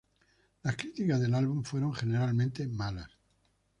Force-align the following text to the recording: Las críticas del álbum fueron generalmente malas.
Las 0.63 0.75
críticas 0.77 1.19
del 1.21 1.35
álbum 1.35 1.61
fueron 1.63 1.93
generalmente 1.93 2.67
malas. 2.67 3.07